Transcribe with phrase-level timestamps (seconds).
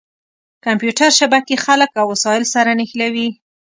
[0.65, 3.29] کمپیوټر شبکې خلک او وسایل سره نښلوي.